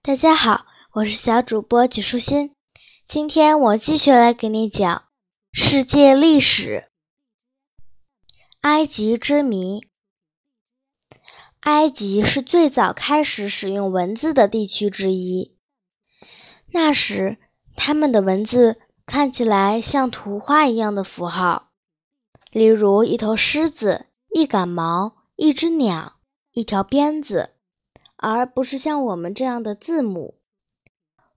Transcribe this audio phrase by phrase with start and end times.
[0.00, 2.56] 大家好，我是小主播举舒心。
[3.04, 5.04] 今天我继续来给你讲
[5.52, 6.88] 世界历史——
[8.62, 9.86] 埃及之谜。
[11.60, 15.56] 埃及是最早开始使用文字的地区之一。
[16.72, 17.38] 那时，
[17.76, 21.70] 他们的文字看起来像图画一样的符号，
[22.50, 26.16] 例如一头狮子、一杆毛、一只鸟、
[26.50, 27.51] 一条鞭子。
[28.22, 30.36] 而不是像我们这样的字母，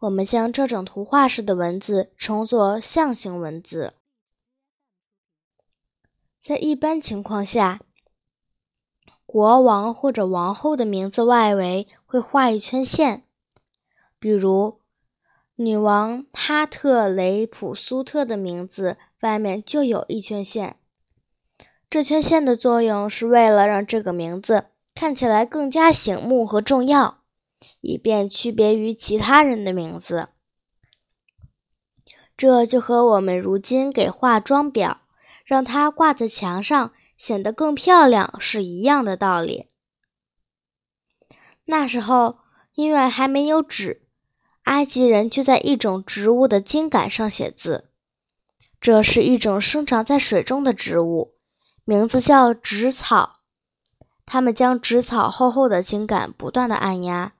[0.00, 3.94] 我们将这种图画式的文字称作象形文字。
[6.38, 7.80] 在一般情况下，
[9.24, 13.24] 国王或者王后的名字外围会画一圈线，
[14.18, 14.80] 比如
[15.54, 20.76] 女王哈特雷普苏特的名字外面就有一圈线。
[21.88, 24.66] 这圈线的作用是为了让这个名字。
[24.94, 27.24] 看起来更加醒目和重要，
[27.80, 30.28] 以便区别于其他人的名字。
[32.36, 35.02] 这就和我们如今给化妆表，
[35.44, 39.68] 让它挂在墙上显得更漂亮是一样的道理。
[41.66, 42.38] 那时候，
[42.74, 44.06] 因为还没有纸，
[44.64, 47.84] 埃及人就在一种植物的茎秆上写字。
[48.80, 51.34] 这是一种生长在水中的植物，
[51.84, 53.43] 名字叫纸草。
[54.26, 57.32] 他们将纸草厚厚的茎秆不断的按压，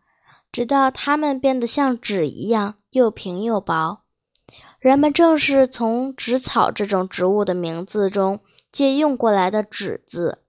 [0.53, 4.03] 直到它们变得像纸一样又平又薄。
[4.79, 10.43] 人们正是从纸草这种植物的名字中借用过来的“纸”字。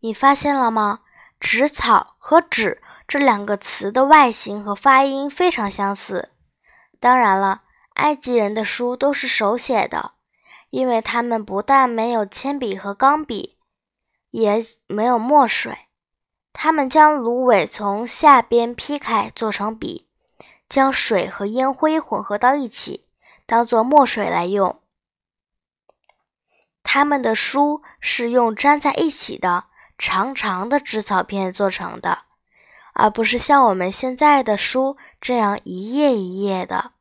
[0.00, 1.00] 你发现了吗？
[1.40, 6.30] 纸草和纸这两个词的外形和发音非常相似。
[7.00, 7.62] 当然了，
[7.94, 10.12] 埃及人的书都是手写的，
[10.70, 13.57] 因为他们不但没有铅笔和钢笔。
[14.38, 15.76] 也没有墨水，
[16.52, 20.06] 他们将芦苇从下边劈开做成笔，
[20.68, 23.02] 将水和烟灰混合到一起，
[23.46, 24.80] 当做墨水来用。
[26.84, 29.64] 他们的书是用粘在一起的
[29.98, 32.18] 长长的纸草片做成的，
[32.94, 36.92] 而不是像我们现在的书这样一页一页的。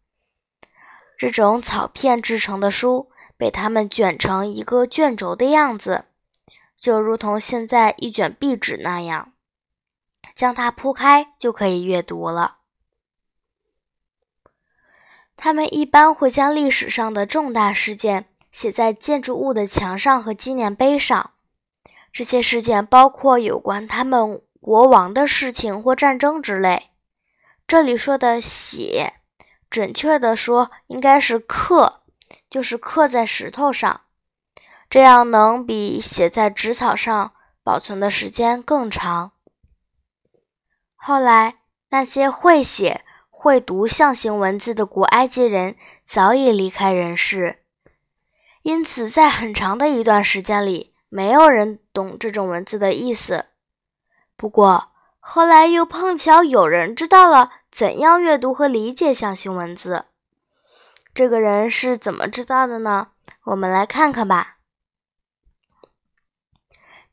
[1.15, 6.05] 这种草片制成的书被他们卷成一个卷轴的样子。
[6.77, 9.33] 就如同现在一卷壁纸那样，
[10.35, 12.59] 将它铺开就可以阅读了。
[15.35, 21.31] 他们一般会将历史上的重大事件写在建筑物的墙上和纪念碑上。
[22.13, 26.89] 这些事件包括有关他们国王的事情或战争之类。
[27.67, 29.13] 这里说的“写”，
[29.69, 32.01] 准确的说应该是“刻”，
[32.49, 34.01] 就是刻在石头上。
[34.89, 37.33] 这样能比写在纸草上
[37.63, 39.31] 保存的时间更长。
[40.95, 41.59] 后来，
[41.89, 47.63] 那些会写、会读象形文字的古埃及人早已离开人世，
[48.63, 53.45] 因此在很长的一段时间里，没有人懂这种文字的意思。
[54.35, 60.05] 不过，后来又碰巧有人知道了怎样阅读和理解象形文字。
[61.13, 63.09] 这个人是怎么知道的呢？
[63.45, 64.56] 我们来看看吧。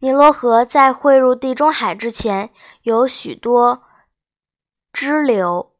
[0.05, 2.51] 尼罗河在汇入地中海之前，
[2.83, 3.85] 有许多
[4.93, 5.73] 支流。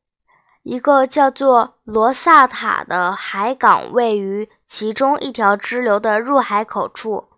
[0.63, 7.29] 一个叫做罗萨塔的海港位于其中一条支流的入海口处。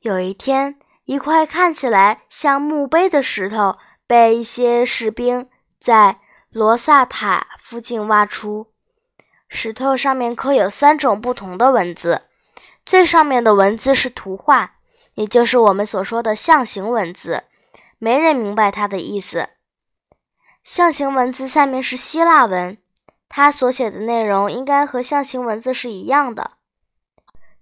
[0.00, 3.76] 有一天，一块看起来像墓碑的石头
[4.06, 8.72] 被一些士兵在罗萨塔附近挖出。
[9.50, 12.22] 石头上面刻有三种不同的文字，
[12.86, 14.70] 最上面的文字是图画。
[15.14, 17.44] 也就是我们所说的象形文字，
[17.98, 19.48] 没人明白它的意思。
[20.62, 22.78] 象形文字下面是希腊文，
[23.28, 26.52] 它所写的内容应该和象形文字是一样的。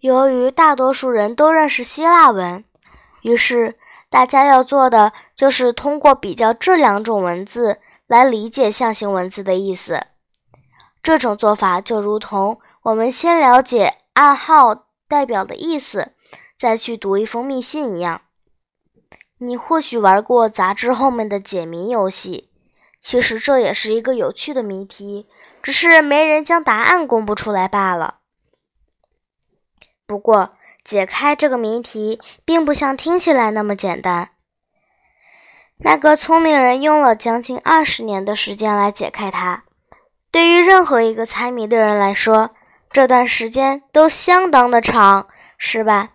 [0.01, 2.65] 由于大多数人都认识希腊文，
[3.23, 10.07] 于是大家要做的就是通过比较这两种文字来理解象形文字的意思。
[11.03, 16.13] 这种做法就如同我们先了解暗号代表的意思。
[16.63, 18.21] 再去读一封密信一样，
[19.39, 22.51] 你或许玩过杂志后面的解谜游戏，
[23.01, 25.27] 其实这也是一个有趣的谜题，
[25.61, 28.19] 只是没人将答案公布出来罢了。
[30.07, 30.53] 不过，
[30.85, 34.31] 解开这个谜题并不像听起来那么简单。
[35.79, 39.65] 那个聪明人用了将近二十年的时间来解开它。
[40.31, 42.55] 对于任何一个猜谜的人来说，
[42.89, 45.27] 这段时间都相当的长，
[45.59, 46.12] 是吧？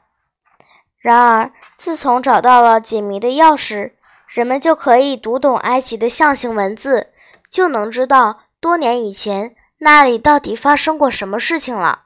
[0.99, 3.93] 然而，自从找到了解谜的钥匙，
[4.27, 7.13] 人们就可以读懂埃及的象形文字，
[7.49, 12.05] 就能知道多年以前那里到底发生过什么事情了。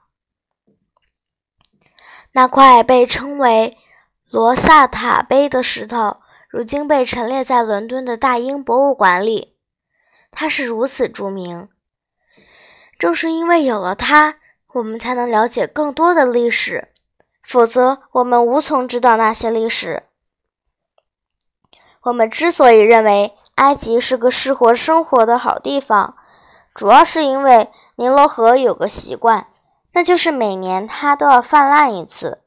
[2.34, 3.78] 那块被称为
[4.30, 6.18] 罗萨塔碑的石头，
[6.50, 9.58] 如今被陈列在伦敦的大英博物馆里。
[10.32, 11.68] 它是如此著名，
[12.98, 14.38] 正是因为有了它，
[14.74, 16.91] 我们才能了解更多的历史，
[17.44, 20.04] 否则我们无从知道那些历史。
[22.04, 26.16] 我们之所以认为埃及是个适合生活的好地方，
[26.74, 29.48] 主要是因为尼罗河有个习惯，
[29.94, 32.42] 那就是每年它都要泛滥一次。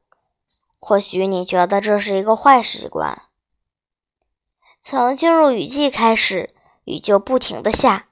[0.80, 3.22] 或许你觉得这是一个坏习惯。
[4.80, 6.54] 从进入雨季开始，
[6.84, 8.06] 雨就不停地下，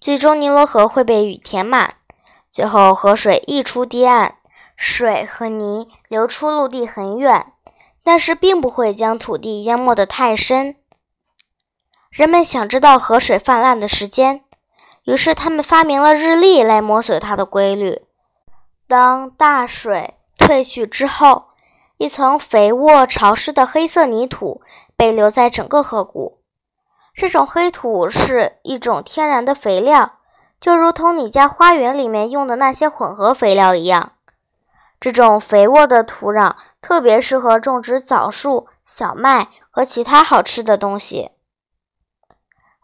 [0.00, 1.96] 最终尼罗河会被雨填满，
[2.50, 4.36] 最后河水溢出堤岸，
[4.76, 7.52] 水和泥流出陆地很远。
[8.08, 10.76] 但是并不会将土地淹没得太深。
[12.08, 14.44] 人们想知道河水泛滥的时间，
[15.06, 18.02] 于是他们发明了日历来摸索它的规律。
[18.86, 21.46] 当大水退去之后，
[21.98, 24.62] 一层肥沃潮湿的黑色泥土
[24.96, 26.38] 被留在整个河谷。
[27.12, 30.18] 这种黑土是一种天然的肥料，
[30.60, 34.12] 就如同你家花园里面用的那些混合肥料一样。
[34.98, 41.30] 这种肥沃的土壤特别适合种植枣树、小麦和其他好吃的东西。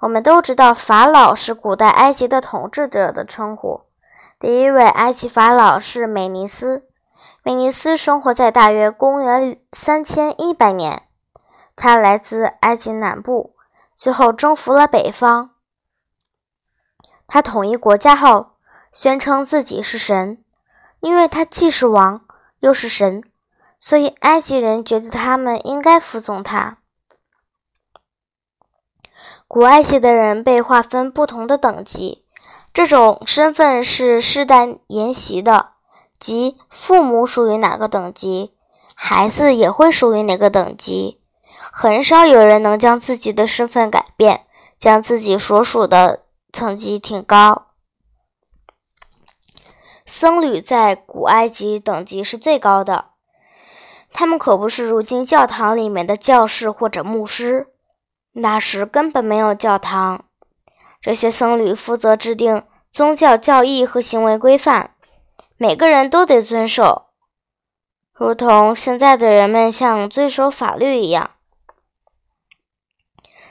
[0.00, 3.82] 我们都知道，法老是古代埃及的统治者的称呼。
[4.38, 6.88] 第一位埃及法老是美尼斯。
[7.44, 11.04] 美尼斯生活在大约公元三千一百年。
[11.74, 13.56] 他来自埃及南部，
[13.96, 15.50] 最后征服了北方。
[17.26, 18.56] 他统一国家后，
[18.92, 20.44] 宣称自己是神。
[21.02, 22.24] 因为他既是王
[22.60, 23.24] 又是神，
[23.80, 26.78] 所以埃及人觉得他们应该服从他。
[29.48, 32.24] 古埃及的人被划分不同的等级，
[32.72, 35.72] 这种身份是世代沿袭的，
[36.20, 38.54] 即父母属于哪个等级，
[38.94, 41.20] 孩子也会属于哪个等级。
[41.72, 44.46] 很少有人能将自己的身份改变，
[44.78, 46.22] 将自己所属的
[46.52, 47.71] 层级提高。
[50.14, 53.12] 僧侣在古埃及等级是最高的，
[54.12, 57.68] 他们可不是如今教堂里面的教士或者牧师，
[58.32, 60.26] 那时根本没有教堂。
[61.00, 64.94] 这些僧侣负责制定宗教教义和行为规范，
[65.56, 67.06] 每个人都得遵守，
[68.12, 71.30] 如同现在的人们像遵守法律一样。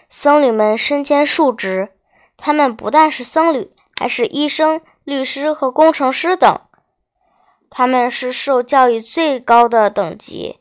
[0.08, 1.90] 僧侣们身兼数职，
[2.38, 4.80] 他们不但是僧侣，还是医生。
[5.04, 6.60] 律师和工程师等，
[7.70, 10.60] 他们是受教育最高的等级，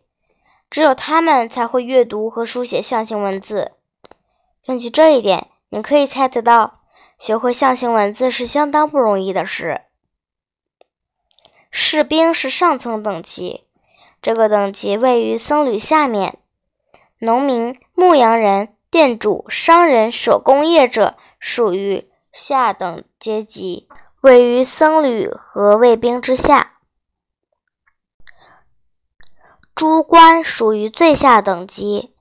[0.70, 3.72] 只有他们才会阅读和书写象形文字。
[4.64, 6.72] 根据这一点，你可以猜得到，
[7.18, 9.82] 学会象形文字是相当不容易的事。
[11.70, 13.66] 士兵是上层等级，
[14.22, 16.38] 这个等级位于僧侣下面。
[17.18, 23.86] 农民、牧羊人、店主、商人、手工业者属于下等阶级。
[24.20, 26.72] 位于僧侣和卫兵之下，
[29.74, 32.14] 诸官属于最下等级。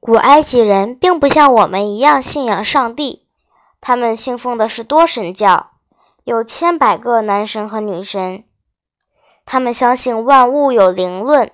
[0.00, 3.26] 古埃及人并不像我们一样信仰上帝，
[3.82, 5.72] 他们信奉的是多神教，
[6.24, 8.42] 有千百个男神和女神。
[9.44, 11.52] 他们相信万物有灵论，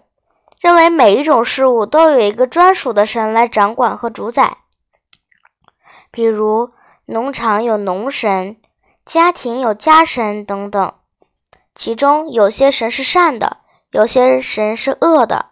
[0.61, 4.59] 认为每一种事物都有一个专属的神来掌管和主宰。
[6.13, 6.71] 比如，
[7.07, 8.59] 农场有农神。
[9.05, 10.95] 家庭有家神等等，
[11.75, 13.59] 其中有些神是善的，
[13.91, 15.47] 有些神是恶的，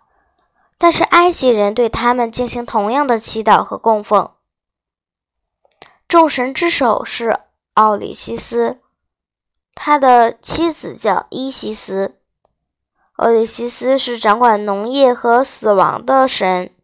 [0.79, 4.31] 但是埃及人对他们进行同样的祈祷和供奉。
[6.07, 7.41] 众神之首是
[7.75, 8.79] 奥里西斯，
[9.75, 12.17] 他的妻子叫伊西斯。
[13.17, 16.75] 奥里西斯是掌管农业和死亡的神，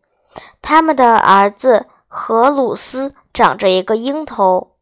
[0.61, 4.75] 他们的儿子荷鲁斯长着一个鹰头。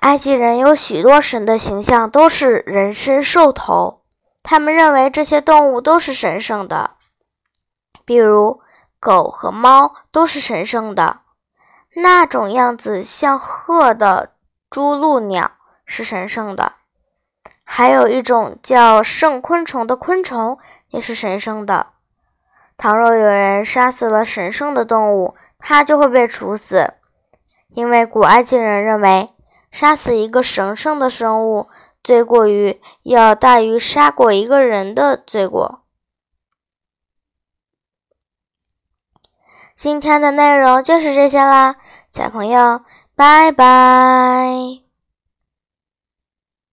[0.00, 4.02] 埃及人有许多神的形象都是人身兽头，
[4.42, 6.92] 他们认为这些动物都是神圣的，
[8.04, 8.60] 比如
[9.00, 11.20] 狗和猫都是神圣的。
[11.96, 14.34] 那种样子像鹤的
[14.70, 15.50] 朱鹭鸟
[15.84, 16.74] 是神圣的，
[17.64, 20.58] 还有一种叫圣昆虫的昆虫
[20.90, 21.88] 也是神圣的。
[22.76, 26.94] 倘若有人杀死了神圣的动物，他就会被处死，
[27.70, 29.30] 因为古埃及人认为。
[29.78, 31.68] 杀死一个神圣的生物，
[32.02, 35.82] 罪过于要大于杀过一个人的罪过。
[39.76, 41.76] 今天的内容就是这些啦，
[42.08, 42.80] 小朋友，
[43.14, 44.87] 拜拜。